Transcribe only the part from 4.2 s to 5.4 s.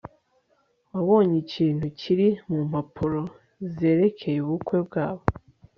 ubukwe bwabo